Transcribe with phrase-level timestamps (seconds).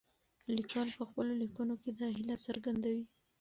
[0.55, 3.03] لیکوال په خپلو لیکنو کې دا هیله څرګندوي.